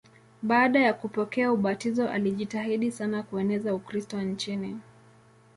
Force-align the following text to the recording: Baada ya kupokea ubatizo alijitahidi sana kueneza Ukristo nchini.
Baada 0.41 0.79
ya 0.79 0.93
kupokea 0.93 1.51
ubatizo 1.51 2.09
alijitahidi 2.09 2.91
sana 2.91 3.23
kueneza 3.23 3.73
Ukristo 3.75 4.21
nchini. 4.21 4.79